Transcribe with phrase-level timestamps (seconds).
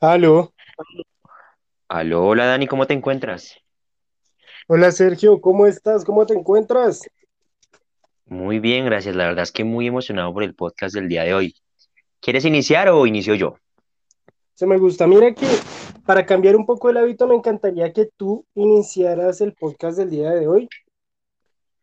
[0.00, 0.52] Aló,
[1.88, 3.56] Aló, hola Dani, ¿cómo te encuentras?
[4.68, 6.04] hola Sergio, ¿cómo estás?
[6.04, 7.00] ¿Cómo te encuentras?
[8.26, 9.16] Muy bien, gracias.
[9.16, 11.56] La verdad es que muy emocionado por el podcast del día de hoy.
[12.20, 13.56] ¿Quieres iniciar o inicio yo?
[14.54, 15.08] Se me gusta.
[15.08, 15.46] Mira que
[16.06, 20.30] para cambiar un poco el hábito, me encantaría que tú iniciaras el podcast del día
[20.30, 20.68] de hoy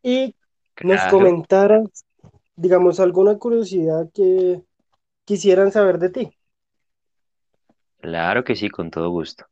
[0.01, 0.35] y
[0.83, 2.05] nos comentaras,
[2.55, 4.61] digamos, alguna curiosidad que
[5.25, 6.34] quisieran saber de ti.
[7.99, 9.45] Claro que sí, con todo gusto.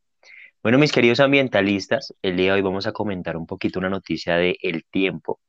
[0.61, 4.35] Bueno, mis queridos ambientalistas, el día de hoy vamos a comentar un poquito una noticia
[4.37, 5.39] de El Tiempo,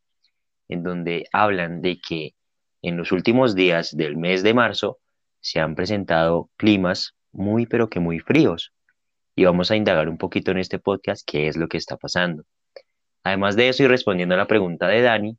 [0.68, 2.34] en donde hablan de que
[2.82, 4.98] en los últimos días del mes de marzo
[5.40, 8.72] se han presentado climas muy, pero que muy fríos.
[9.36, 12.44] Y vamos a indagar un poquito en este podcast qué es lo que está pasando.
[13.22, 15.38] Además de eso, y respondiendo a la pregunta de Dani,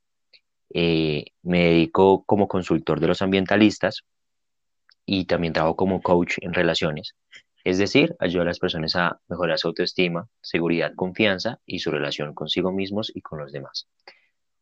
[0.73, 4.03] Eh, me dedico como consultor de los ambientalistas
[5.05, 7.13] y también trabajo como coach en relaciones.
[7.65, 12.35] Es decir, ayudo a las personas a mejorar su autoestima, seguridad, confianza y su relación
[12.35, 13.87] consigo mismos y con los demás.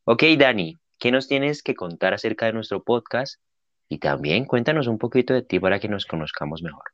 [0.06, 3.42] Ok, Dani, ¿qué nos tienes que contar acerca de nuestro podcast?
[3.90, 6.86] Y también cuéntanos un poquito de ti para que nos conozcamos mejor.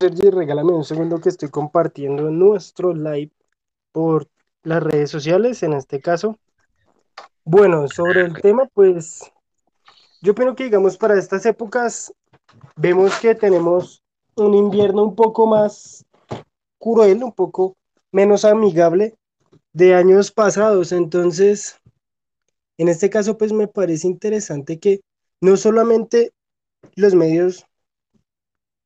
[0.00, 3.32] Sergio, regálame un segundo que estoy compartiendo nuestro live
[3.92, 4.26] por
[4.62, 6.38] las redes sociales, en este caso.
[7.44, 9.30] Bueno, sobre el tema, pues
[10.20, 12.12] yo opino que, digamos, para estas épocas
[12.76, 14.02] vemos que tenemos
[14.36, 16.04] un invierno un poco más
[16.78, 17.76] cruel, un poco
[18.12, 19.16] menos amigable
[19.72, 20.92] de años pasados.
[20.92, 21.80] Entonces,
[22.78, 25.00] en este caso, pues me parece interesante que
[25.40, 26.32] no solamente
[26.94, 27.66] los medios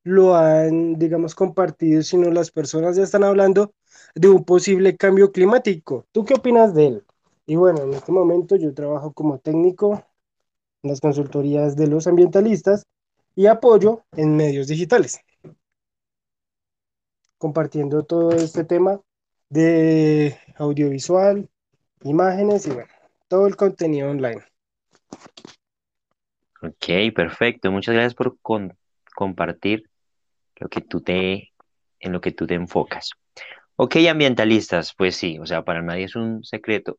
[0.04, 3.72] lo han, digamos, compartido, sino las personas ya están hablando
[4.14, 6.06] de un posible cambio climático.
[6.12, 7.04] ¿Tú qué opinas de él?
[7.46, 10.02] Y bueno, en este momento yo trabajo como técnico
[10.82, 12.84] las consultorías de los ambientalistas
[13.34, 15.20] y apoyo en medios digitales,
[17.38, 19.00] compartiendo todo este tema
[19.48, 21.48] de audiovisual,
[22.02, 22.90] imágenes y bueno,
[23.28, 24.42] todo el contenido online.
[26.62, 27.72] Ok, perfecto.
[27.72, 28.38] Muchas gracias por
[29.14, 29.88] compartir
[30.56, 31.52] lo que tú te,
[31.98, 33.10] en lo que tú te enfocas.
[33.76, 36.98] Ok, ambientalistas, pues sí, o sea, para nadie es un secreto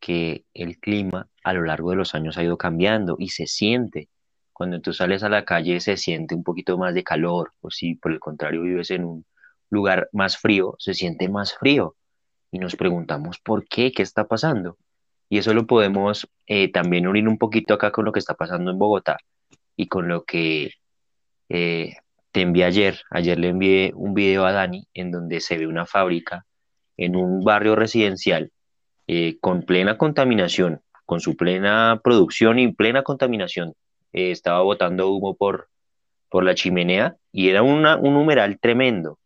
[0.00, 4.08] que el clima a lo largo de los años ha ido cambiando y se siente.
[4.52, 7.94] Cuando tú sales a la calle se siente un poquito más de calor, o si
[7.94, 9.26] por el contrario vives en un
[9.70, 11.96] lugar más frío, se siente más frío.
[12.50, 14.78] Y nos preguntamos por qué, qué está pasando.
[15.28, 18.70] Y eso lo podemos eh, también unir un poquito acá con lo que está pasando
[18.70, 19.18] en Bogotá
[19.76, 20.72] y con lo que
[21.50, 21.96] eh,
[22.32, 23.00] te envié ayer.
[23.10, 26.46] Ayer le envié un video a Dani en donde se ve una fábrica
[26.96, 28.50] en un barrio residencial
[29.08, 33.74] eh, con plena contaminación, con su plena producción y plena contaminación.
[34.12, 35.68] Eh, estaba botando humo por,
[36.28, 39.18] por la chimenea y era un numeral tremendo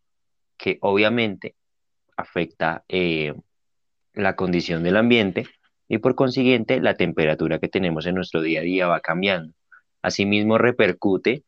[0.57, 1.55] que obviamente
[2.15, 3.33] afecta eh,
[4.13, 5.45] la condición del ambiente
[5.89, 9.53] y por consiguiente la temperatura que tenemos en nuestro día a día va cambiando.
[10.01, 11.43] Asimismo repercute,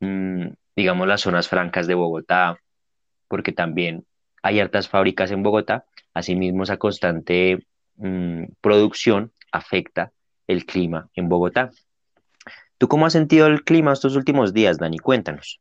[0.00, 2.58] mmm, digamos, las zonas francas de Bogotá,
[3.28, 4.04] porque también
[4.42, 10.12] hay hartas fábricas en Bogotá, asimismo esa constante mm, producción afecta
[10.46, 11.70] el clima en Bogotá.
[12.78, 14.98] ¿Tú cómo has sentido el clima estos últimos días, Dani?
[14.98, 15.60] Cuéntanos.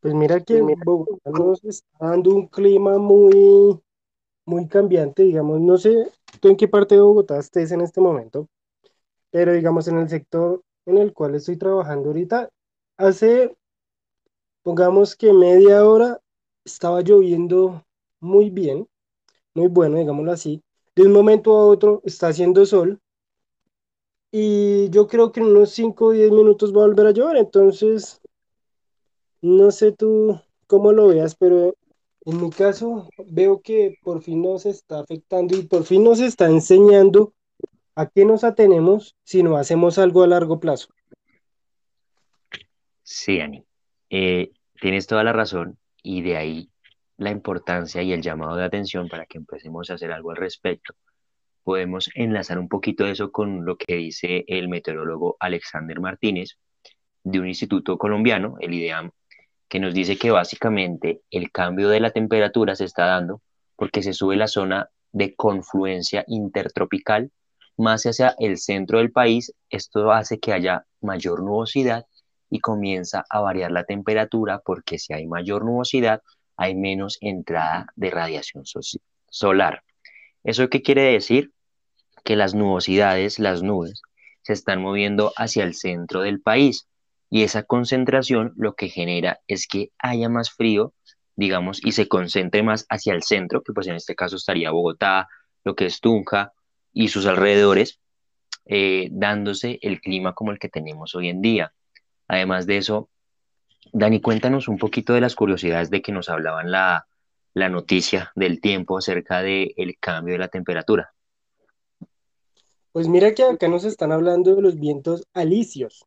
[0.00, 3.78] Pues mira que Bogotá nos está dando un clima muy,
[4.46, 5.94] muy cambiante, digamos, no sé
[6.40, 8.48] tú en qué parte de Bogotá estés en este momento,
[9.30, 12.50] pero digamos en el sector en el cual estoy trabajando ahorita,
[12.96, 13.56] hace,
[14.62, 16.20] pongamos que media hora
[16.64, 17.84] estaba lloviendo
[18.20, 18.88] muy bien,
[19.54, 20.62] muy bueno, digámoslo así.
[21.00, 23.00] De un momento a otro está haciendo sol
[24.30, 27.38] y yo creo que en unos 5 o 10 minutos va a volver a llover,
[27.38, 28.20] entonces
[29.40, 31.74] no sé tú cómo lo veas, pero
[32.26, 36.50] en mi caso veo que por fin nos está afectando y por fin nos está
[36.50, 37.32] enseñando
[37.94, 40.88] a qué nos atenemos si no hacemos algo a largo plazo.
[43.02, 43.64] Sí, Dani.
[44.10, 46.69] Eh, tienes toda la razón y de ahí
[47.20, 50.94] la importancia y el llamado de atención para que empecemos a hacer algo al respecto.
[51.62, 56.56] Podemos enlazar un poquito eso con lo que dice el meteorólogo Alexander Martínez
[57.22, 59.10] de un instituto colombiano, el IDEAM,
[59.68, 63.42] que nos dice que básicamente el cambio de la temperatura se está dando
[63.76, 67.30] porque se sube la zona de confluencia intertropical
[67.76, 69.52] más hacia el centro del país.
[69.68, 72.06] Esto hace que haya mayor nubosidad
[72.48, 76.22] y comienza a variar la temperatura porque si hay mayor nubosidad
[76.60, 78.80] hay menos entrada de radiación so
[79.30, 79.82] solar.
[80.44, 81.52] ¿Eso qué quiere decir?
[82.22, 84.02] Que las nubosidades, las nubes,
[84.42, 86.86] se están moviendo hacia el centro del país
[87.30, 90.92] y esa concentración lo que genera es que haya más frío,
[91.34, 95.28] digamos, y se concentre más hacia el centro, que pues en este caso estaría Bogotá,
[95.64, 96.52] lo que es Tunja
[96.92, 98.00] y sus alrededores,
[98.66, 101.72] eh, dándose el clima como el que tenemos hoy en día.
[102.28, 103.08] Además de eso,
[103.92, 107.06] Dani, cuéntanos un poquito de las curiosidades de que nos hablaban la,
[107.54, 111.12] la noticia del tiempo acerca del cambio de la temperatura.
[112.92, 116.04] Pues mira que acá nos están hablando de los vientos alisios.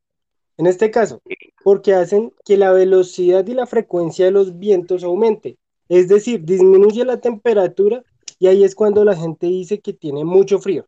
[0.58, 1.22] En este caso,
[1.64, 5.58] porque hacen que la velocidad y la frecuencia de los vientos aumente.
[5.90, 8.04] Es decir, disminuye la temperatura
[8.38, 10.86] y ahí es cuando la gente dice que tiene mucho frío.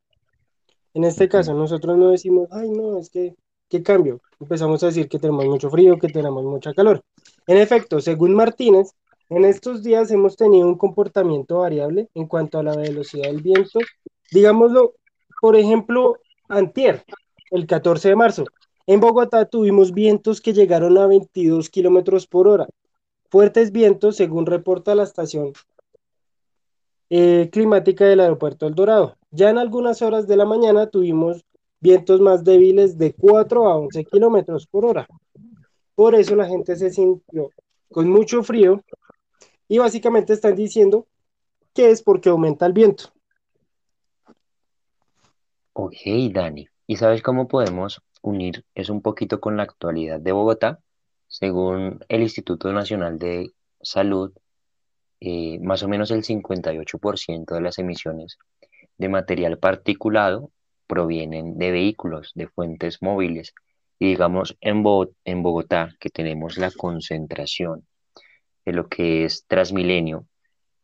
[0.93, 3.35] En este caso, nosotros no decimos, ay, no, es que,
[3.69, 4.21] ¿qué cambio?
[4.39, 7.01] Empezamos a decir que tenemos mucho frío, que tenemos mucha calor.
[7.47, 8.91] En efecto, según Martínez,
[9.29, 13.79] en estos días hemos tenido un comportamiento variable en cuanto a la velocidad del viento.
[14.31, 14.93] Digámoslo,
[15.41, 16.17] por ejemplo,
[16.47, 17.03] antier,
[17.51, 18.45] el 14 de marzo,
[18.87, 22.67] en Bogotá tuvimos vientos que llegaron a 22 kilómetros por hora.
[23.29, 25.53] Fuertes vientos, según reporta la estación
[27.09, 29.15] eh, climática del aeropuerto El Dorado.
[29.31, 31.43] Ya en algunas horas de la mañana tuvimos
[31.85, 35.07] vientos más débiles de 4 a 11 kilómetros por hora.
[35.93, 37.51] Por eso la gente se sintió
[37.89, 38.83] con mucho frío
[39.67, 41.05] y básicamente están diciendo
[41.75, 43.13] que es porque aumenta el viento.
[45.73, 45.95] Ok,
[46.31, 46.67] Dani.
[46.87, 50.79] ¿Y sabes cómo podemos unir eso un poquito con la actualidad de Bogotá?
[51.27, 54.31] Según el Instituto Nacional de Salud,
[55.19, 58.39] eh, más o menos el 58% de las emisiones
[58.97, 60.51] de material particulado
[60.87, 63.53] provienen de vehículos, de fuentes móviles.
[63.99, 64.83] Y digamos, en,
[65.23, 67.87] en Bogotá, que tenemos la concentración
[68.65, 70.27] de lo que es Transmilenio,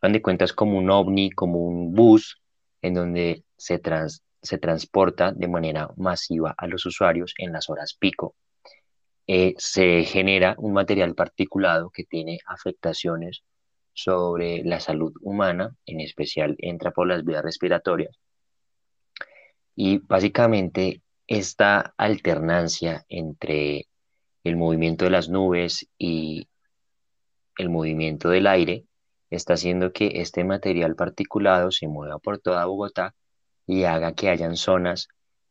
[0.01, 2.42] dan de cuentas como un ovni, como un bus,
[2.81, 3.81] en donde se,
[4.42, 8.36] se transporta de manera masiva a los usuarios en las horas pico.
[9.27, 13.44] Eh, se genera un material particulado que tiene afectaciones
[13.94, 18.18] sobre la salud humana, en especial entra por las vías respiratorias.
[19.75, 23.88] Y básicamente esta alternancia entre
[24.44, 26.47] el movimiento de las nubes y
[27.57, 28.85] el movimiento del aire
[29.29, 33.15] está haciendo que este material particulado se mueva por toda Bogotá
[33.65, 35.07] y haga que hayan zonas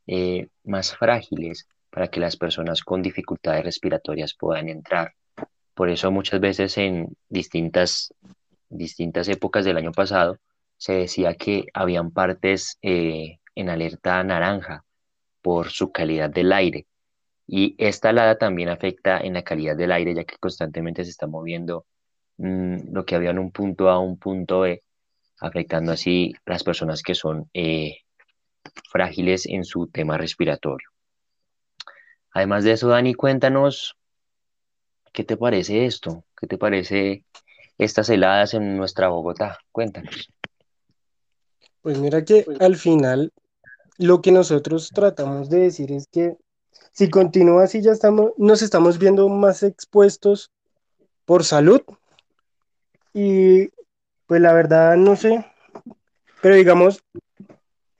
[0.07, 5.15] eh, más frágiles para que las personas con dificultades respiratorias puedan entrar.
[5.75, 8.13] Por eso muchas veces en distintas,
[8.69, 10.37] distintas épocas del año pasado
[10.77, 14.85] se decía que habían partes eh, en alerta naranja
[15.43, 16.87] por su calidad del aire.
[17.47, 21.27] Y esta alada también afecta en la calidad del aire, ya que constantemente se está
[21.27, 21.87] moviendo
[22.39, 24.83] mm, lo que había en un punto A a un punto B,
[25.41, 27.99] afectando así las personas que son eh,
[28.91, 30.89] frágiles en su tema respiratorio.
[32.33, 33.97] Además de eso, Dani, cuéntanos,
[35.13, 36.25] ¿qué te parece esto?
[36.39, 37.25] ¿Qué te parece
[37.79, 39.59] estas heladas en nuestra Bogotá?
[39.73, 40.31] Cuéntanos.
[41.83, 43.33] Pues mira que al final
[43.99, 46.37] lo que nosotros tratamos de decir es que
[46.93, 50.51] si continúa así ya estamos, nos estamos viendo más expuestos
[51.25, 51.83] por salud
[53.13, 53.71] y
[54.27, 55.45] pues la verdad no sé,
[56.43, 57.03] pero digamos,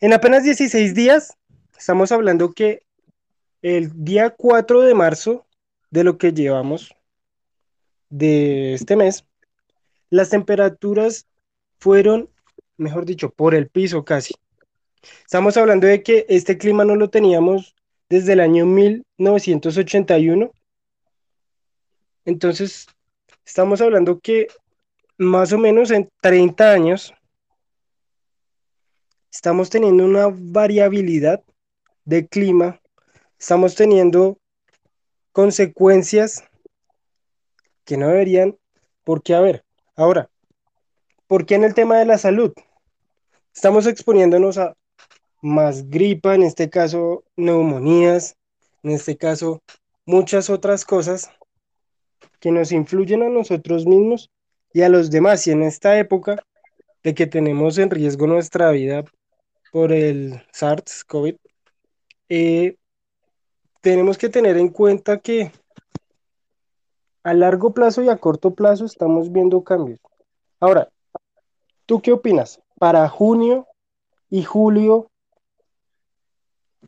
[0.01, 1.37] en apenas 16 días,
[1.79, 2.83] estamos hablando que
[3.63, 5.47] el día 4 de marzo
[5.91, 6.95] de lo que llevamos
[8.09, 9.27] de este mes,
[10.09, 11.27] las temperaturas
[11.79, 12.31] fueron,
[12.77, 14.35] mejor dicho, por el piso casi.
[15.25, 17.75] Estamos hablando de que este clima no lo teníamos
[18.09, 20.51] desde el año 1981.
[22.25, 22.87] Entonces,
[23.45, 24.49] estamos hablando que
[25.17, 27.15] más o menos en 30 años
[29.31, 31.43] estamos teniendo una variabilidad
[32.05, 32.81] de clima,
[33.39, 34.39] estamos teniendo
[35.33, 36.45] consecuencias
[37.85, 38.59] que no deberían
[39.05, 39.65] por qué haber.
[39.95, 40.31] Ahora,
[41.27, 42.53] ¿por qué en el tema de la salud?
[43.55, 44.75] Estamos exponiéndonos a
[45.43, 48.37] más gripa, en este caso neumonías,
[48.83, 49.63] en este caso
[50.07, 51.31] muchas otras cosas
[52.41, 54.31] que nos influyen a nosotros mismos
[54.73, 55.47] y a los demás.
[55.47, 56.43] Y en esta época
[57.03, 59.05] de que tenemos en riesgo nuestra vida
[59.73, 61.39] por el SARS-CoV,
[62.29, 62.77] eh,
[63.81, 65.53] tenemos que tener en cuenta que
[67.23, 70.01] a largo plazo y a corto plazo estamos viendo cambios.
[70.59, 70.89] Ahora,
[71.87, 72.61] ¿tú qué opinas?
[72.79, 73.67] Para junio
[74.31, 75.10] y julio,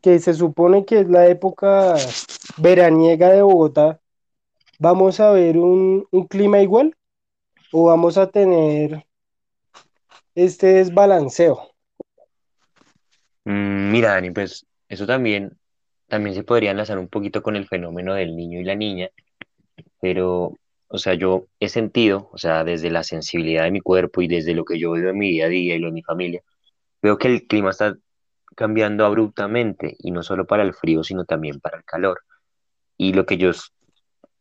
[0.03, 1.95] que se supone que es la época
[2.57, 4.01] veraniega de Bogotá,
[4.77, 6.93] ¿vamos a ver un, un clima igual
[7.71, 9.05] o vamos a tener
[10.35, 11.71] este desbalanceo?
[13.45, 15.57] Mm, mira, Dani, pues eso también,
[16.07, 19.09] también se podría enlazar un poquito con el fenómeno del niño y la niña,
[20.01, 20.53] pero,
[20.89, 24.53] o sea, yo he sentido, o sea, desde la sensibilidad de mi cuerpo y desde
[24.53, 26.41] lo que yo vivo en mi día a día y lo de mi familia,
[27.01, 27.95] veo que el clima está
[28.55, 32.21] cambiando abruptamente y no solo para el frío, sino también para el calor.
[32.97, 33.51] Y lo que yo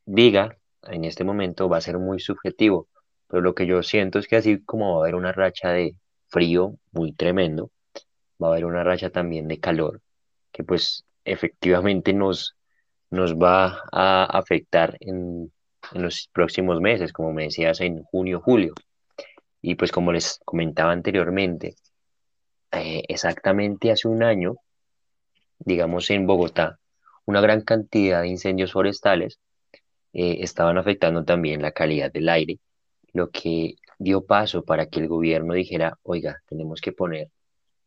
[0.06, 2.88] diga en este momento va a ser muy subjetivo,
[3.28, 5.96] pero lo que yo siento es que así como va a haber una racha de
[6.28, 7.70] frío muy tremendo,
[8.42, 10.00] va a haber una racha también de calor,
[10.52, 12.56] que pues efectivamente nos,
[13.10, 15.52] nos va a afectar en,
[15.92, 18.74] en los próximos meses, como me decías, en junio, julio.
[19.60, 21.76] Y pues como les comentaba anteriormente,
[22.72, 24.56] eh, exactamente hace un año,
[25.58, 26.78] digamos en Bogotá,
[27.26, 29.38] una gran cantidad de incendios forestales
[30.12, 32.58] eh, estaban afectando también la calidad del aire,
[33.12, 37.30] lo que dio paso para que el gobierno dijera, oiga, tenemos que poner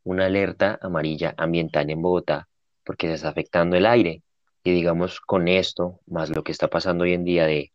[0.04, 2.48] una alerta amarilla ambiental en Bogotá
[2.84, 4.22] porque se está afectando el aire.
[4.64, 7.72] Y digamos, con esto, más lo que está pasando hoy en día de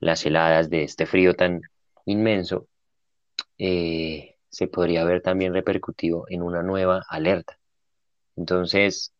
[0.00, 1.62] las heladas, de este frío tan
[2.04, 2.68] inmenso,
[3.58, 7.60] eh, se podría ver también repercutido en una nueva alerta.
[8.34, 9.12] Entonces,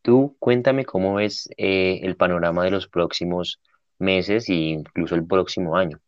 [0.00, 3.60] tú cuéntame cómo ves eh, el panorama de los próximos
[3.98, 6.00] meses e incluso el próximo año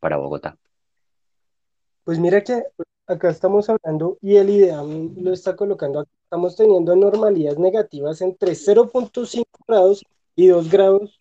[0.00, 0.58] para Bogotá.
[2.04, 2.62] Pues mira que
[3.06, 6.04] acá estamos hablando y el IDEAM lo está colocando.
[6.24, 10.04] Estamos teniendo anormalidades negativas entre 0.5 grados
[10.36, 11.18] y 2 grados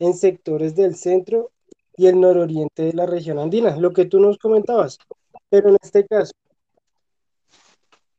[0.00, 1.52] en sectores del centro
[1.96, 4.98] y el nororiente de la región andina, lo que tú nos comentabas.
[5.48, 6.32] Pero en este caso,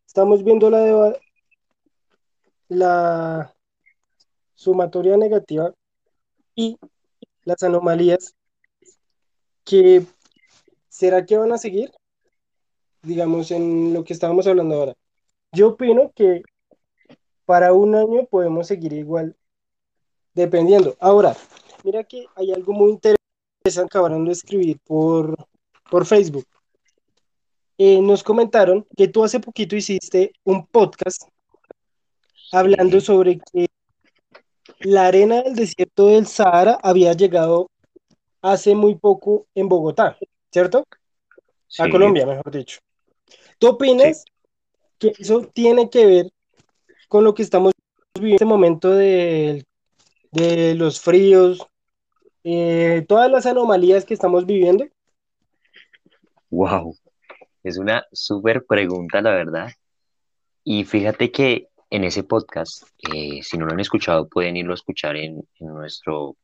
[0.05, 1.17] estamos viendo la,
[2.69, 3.53] la
[4.53, 5.73] sumatoria negativa
[6.55, 6.77] y
[7.43, 8.33] las anomalías
[9.65, 10.05] que
[10.87, 11.91] será que van a seguir,
[13.01, 14.93] digamos, en lo que estábamos hablando ahora.
[15.51, 16.43] Yo opino que
[17.45, 19.35] para un año podemos seguir igual,
[20.33, 20.95] dependiendo.
[20.99, 21.35] Ahora,
[21.83, 23.24] mira que hay algo muy interesante
[23.65, 25.35] que acabaron de escribir por,
[25.89, 26.45] por Facebook.
[27.77, 31.23] Eh, nos comentaron que tú hace poquito hiciste un podcast
[32.51, 33.67] hablando sobre que
[34.79, 37.69] la arena del desierto del Sahara había llegado
[38.41, 40.15] hace muy poco en Bogotá,
[40.51, 40.85] ¿cierto?
[41.79, 42.79] A Colombia, mejor dicho.
[43.57, 43.73] ¿Tú sí.
[43.73, 44.25] opinas
[44.99, 46.31] que eso tiene que ver
[47.09, 47.73] con lo que estamos
[48.13, 49.65] viviendo en este momento de,
[50.31, 51.67] de los fríos,
[52.47, 54.85] eh, todas las anomalías que estamos viviendo?
[56.51, 56.95] Wow,
[57.63, 59.71] es una súper pregunta, la verdad.
[60.63, 64.75] Y fíjate que en ese podcast, eh, si no lo han escuchado, pueden irlo a
[64.75, 66.37] escuchar en, nuestro,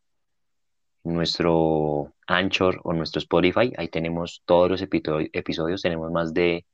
[1.03, 3.72] nuestro Anchor o nuestro Spotify.
[3.77, 6.65] Ahí tenemos todos los episodios, tenemos más de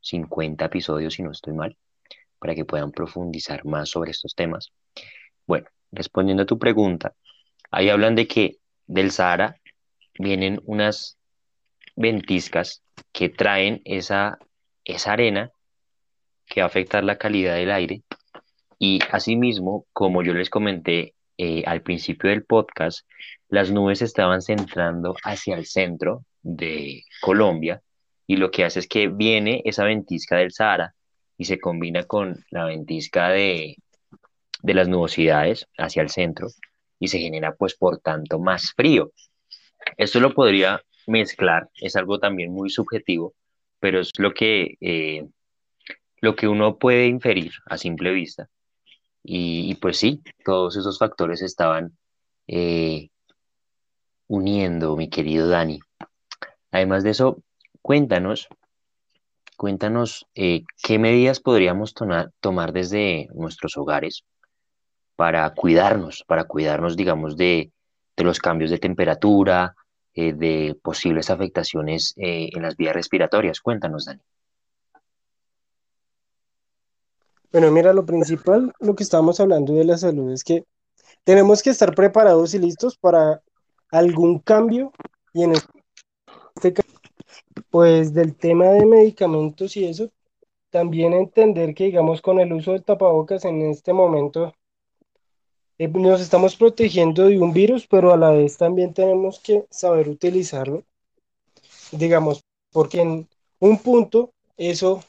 [0.00, 1.76] 50 episodios, si no estoy mal,
[2.38, 4.72] para que puedan profundizar más sobre estos temas.
[5.46, 7.12] Bueno, respondiendo a tu pregunta,
[7.70, 8.59] ahí hablan de que
[8.90, 9.56] del Sahara
[10.18, 11.16] vienen unas
[11.94, 12.82] ventiscas
[13.12, 14.38] que traen esa,
[14.84, 15.52] esa arena
[16.46, 18.02] que va a afectar la calidad del aire.
[18.78, 23.06] Y asimismo, como yo les comenté eh, al principio del podcast,
[23.48, 27.82] las nubes estaban centrando hacia el centro de Colombia
[28.26, 30.94] y lo que hace es que viene esa ventisca del Sahara
[31.38, 33.76] y se combina con la ventisca de,
[34.62, 36.48] de las nubosidades hacia el centro
[37.00, 39.10] y se genera pues por tanto más frío.
[39.96, 43.34] Esto lo podría mezclar, es algo también muy subjetivo,
[43.80, 45.26] pero es lo que, eh,
[46.20, 48.48] lo que uno puede inferir a simple vista
[49.22, 51.96] y, pues sí, todos esos factores estaban
[52.46, 53.10] eh,
[54.28, 55.80] uniendo, mi querido Dani.
[56.70, 57.42] Además de eso,
[57.82, 58.48] cuéntanos,
[59.56, 61.94] cuéntanos eh, qué medidas podríamos
[62.40, 64.24] tomar desde nuestros hogares
[65.20, 67.70] para cuidarnos, para cuidarnos, digamos, de,
[68.16, 69.76] los cambios de temperatura,
[70.14, 73.60] eh, de posibles afectaciones eh, en las vías respiratorias.
[73.60, 74.22] Cuéntanos, Dani.
[77.52, 80.64] Bueno, mira, lo principal, lo que estábamos hablando de la salud es que
[81.22, 83.42] tenemos que estar preparados y listos para
[83.90, 84.90] algún cambio
[85.34, 86.98] y en este caso,
[87.68, 90.10] pues del tema de medicamentos y eso,
[90.70, 94.54] también entender que, digamos, con el uso del tapabocas en este momento
[95.80, 100.10] eh, nos estamos protegiendo de un virus, pero a la vez también tenemos que saber
[100.10, 100.84] utilizarlo,
[101.90, 103.26] digamos, porque en
[103.60, 105.02] un punto eso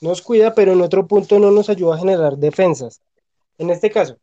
[0.00, 3.00] nos cuida, pero en otro punto no nos ayuda a generar defensas.
[3.56, 4.16] En este caso,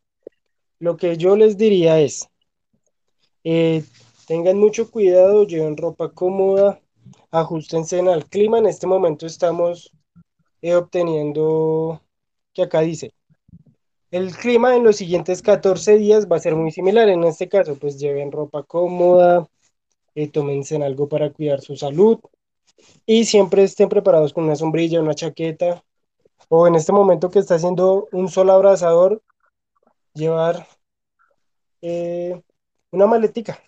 [0.78, 2.28] lo que yo les diría es,
[3.42, 3.82] eh,
[4.26, 6.82] tengan mucho cuidado, lleven ropa cómoda,
[7.30, 8.58] ajustense al clima.
[8.58, 9.90] En este momento estamos
[10.60, 12.02] eh, obteniendo,
[12.52, 13.13] que acá dice,
[14.14, 17.08] El clima en los siguientes 14 días va a ser muy similar.
[17.08, 19.48] En este caso, pues lleven ropa cómoda,
[20.14, 22.20] eh, tómense algo para cuidar su salud
[23.06, 25.82] y siempre estén preparados con una sombrilla, una chaqueta
[26.48, 29.20] o en este momento que está haciendo un sol abrasador,
[30.12, 30.64] llevar
[31.82, 32.40] eh,
[32.92, 33.60] una maletica.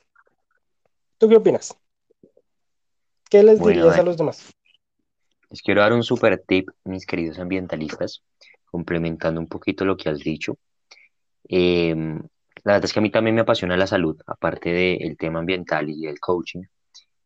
[1.19, 1.77] ¿Tú qué opinas?
[3.29, 4.45] ¿Qué les Bueno, dirías a Dani, los demás?
[5.51, 8.23] les quiero dar un super tip, mis queridos ambientalistas,
[8.77, 10.59] complementando un poquito lo que has dicho.
[11.49, 12.19] Em,
[12.63, 15.89] la verdad es que a mí también me apasiona la salud, aparte del tema ambiental
[15.89, 16.65] y el coaching.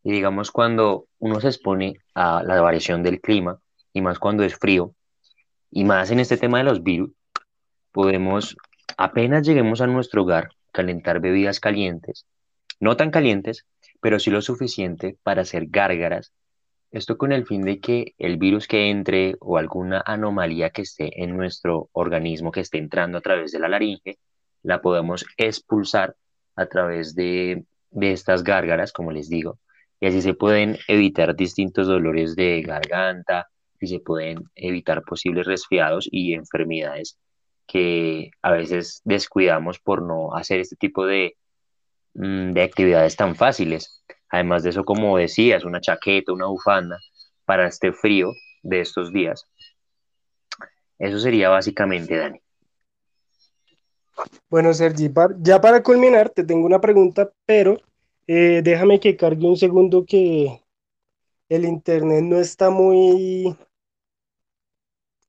[0.05, 3.59] Y digamos, cuando uno se expone a la variación del clima,
[3.93, 4.95] y más cuando es frío,
[5.73, 7.11] y más en este tema de los virus,
[7.91, 8.57] podemos,
[8.97, 12.27] apenas lleguemos a nuestro hogar, calentar bebidas calientes,
[12.79, 13.67] no tan calientes,
[14.01, 16.33] pero sí lo suficiente para hacer gárgaras.
[16.91, 21.23] Esto con el fin de que el virus que entre o alguna anomalía que esté
[21.23, 24.19] en nuestro organismo, que esté entrando a través de la laringe,
[24.63, 26.17] la podemos expulsar
[26.57, 29.59] a través de, de estas gárgaras, como les digo,
[30.01, 33.49] y así se pueden evitar distintos dolores de garganta
[33.81, 37.19] y se pueden evitar posibles resfriados y enfermedades
[37.67, 41.37] que a veces descuidamos por no hacer este tipo de,
[42.15, 44.03] mm, de actividades tan fáciles.
[44.31, 46.99] Además de eso, como decías, una chaqueta, una bufanda
[47.45, 48.33] para este frío
[48.63, 49.47] de estos días.
[50.99, 52.41] Eso sería básicamente, Dani.
[54.49, 57.79] Bueno, Sergi, ya para culminar, te tengo una pregunta, pero
[58.27, 60.63] eh, déjame que cargue un segundo que
[61.49, 63.57] el internet no está muy,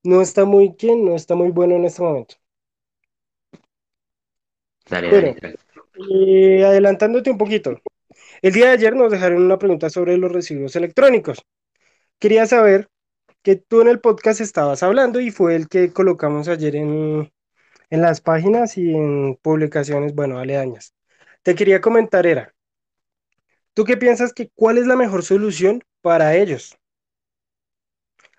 [0.03, 1.05] no está muy, ¿quién?
[1.05, 2.35] No está muy bueno en este momento.
[4.89, 5.57] Dale, Bueno, tranquilo.
[6.13, 7.81] eh, adelantándote un poquito.
[8.41, 11.43] El día de ayer nos dejaron una pregunta sobre los residuos electrónicos.
[12.19, 12.89] Quería saber
[13.43, 17.31] que tú en el podcast estabas hablando y fue el que colocamos ayer en,
[17.89, 20.93] en las páginas y en publicaciones, bueno, aledañas.
[21.43, 22.53] Te quería comentar, era,
[23.73, 26.77] ¿tú qué piensas que cuál es la mejor solución para ellos?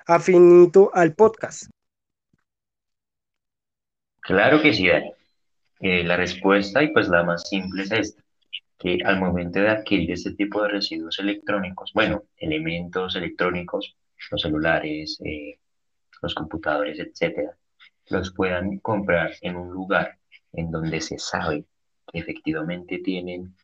[0.07, 1.65] Afinito al podcast.
[4.21, 5.13] Claro que sí, Dani.
[5.81, 8.23] Eh, la respuesta, y pues la más simple es esta,
[8.83, 13.97] que al momento de adquirir este tipo de residuos electrónicos, bueno, elementos electrónicos,
[14.33, 15.61] los celulares, eh,
[16.21, 17.57] los computadores, etcétera,
[18.09, 20.19] los puedan comprar en un lugar
[20.53, 21.65] en donde se sabe
[22.13, 23.55] que efectivamente tienen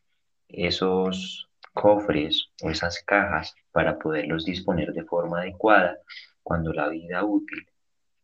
[0.47, 5.97] esos cofres o esas cajas para poderlos disponer de forma adecuada
[6.43, 7.67] cuando la vida útil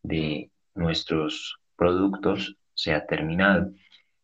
[0.02, 3.72] de nuestros productos se ha terminado.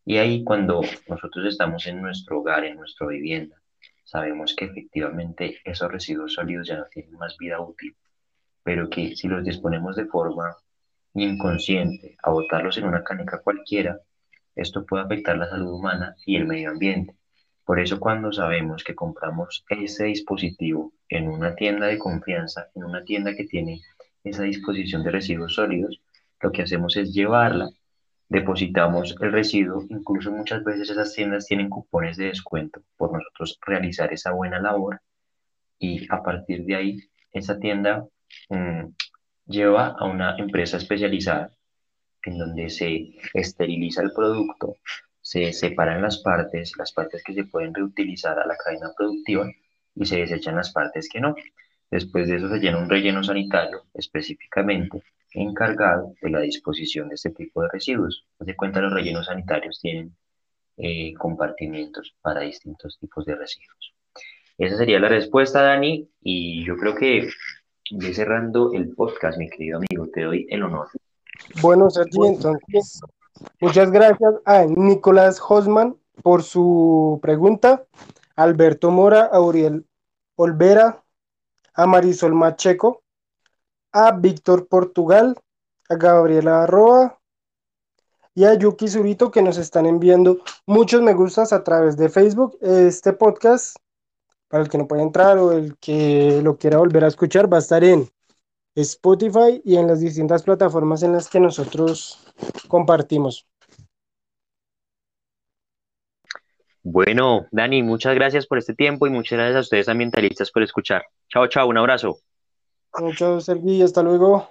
[0.04, 3.62] Y ahí cuando nosotros estamos en nuestro hogar, en nuestra vivienda,
[4.04, 7.96] sabemos que efectivamente esos residuos sólidos ya no tienen más vida útil,
[8.62, 10.56] pero que si los disponemos de forma
[11.14, 14.00] inconsciente a botarlos en una caneca cualquiera,
[14.54, 17.16] esto puede afectar la salud humana y el medio ambiente.
[17.64, 23.04] Por eso cuando sabemos que compramos ese dispositivo en una tienda de confianza, en una
[23.04, 23.80] tienda que tiene
[24.24, 26.00] esa disposición de residuos sólidos,
[26.40, 27.70] lo que hacemos es llevarla,
[28.32, 34.10] depositamos el residuo, incluso muchas veces esas tiendas tienen cupones de descuento por nosotros realizar
[34.10, 35.02] esa buena labor
[35.78, 36.98] y a partir de ahí
[37.30, 38.06] esa tienda
[38.48, 38.86] mm,
[39.44, 41.50] lleva a una empresa especializada
[42.24, 44.76] en donde se esteriliza el producto,
[45.20, 49.46] se separan las partes, las partes que se pueden reutilizar a la cadena productiva
[49.94, 51.34] y se desechan las partes que no.
[51.92, 55.02] Después de eso se llena un relleno sanitario específicamente
[55.34, 58.24] encargado de la disposición de este tipo de residuos.
[58.40, 60.16] De cuenta, los rellenos sanitarios tienen
[60.78, 63.94] eh, compartimientos para distintos tipos de residuos.
[64.56, 67.28] Esa sería la respuesta, Dani, y yo creo que
[67.90, 70.88] voy cerrando el podcast, mi querido amigo, te doy el honor.
[71.60, 73.02] Bueno, Sergi, entonces,
[73.60, 77.84] muchas gracias a Nicolás Hosman por su pregunta,
[78.34, 79.84] Alberto Mora, a Uriel
[80.36, 81.02] Olvera,
[81.74, 83.02] a Marisol Macheco,
[83.92, 85.38] a Víctor Portugal,
[85.88, 87.18] a Gabriela Arroa
[88.34, 92.56] y a Yuki Zurito que nos están enviando muchos me gustas a través de Facebook.
[92.60, 93.76] Este podcast,
[94.48, 97.58] para el que no pueda entrar o el que lo quiera volver a escuchar, va
[97.58, 98.08] a estar en
[98.74, 102.18] Spotify y en las distintas plataformas en las que nosotros
[102.68, 103.46] compartimos.
[106.82, 111.04] Bueno, Dani, muchas gracias por este tiempo y muchas gracias a ustedes ambientalistas por escuchar.
[111.28, 112.18] Chao, chao, un abrazo.
[112.98, 114.48] Muchos, Sergi, hasta luego.